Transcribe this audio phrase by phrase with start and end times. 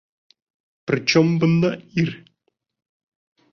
[0.91, 1.71] Причем бында
[2.05, 2.13] ир?